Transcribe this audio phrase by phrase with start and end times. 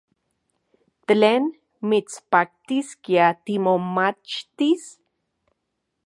[1.07, 1.43] ¿Tlen
[1.89, 4.83] mitspaktiskia timomachtis?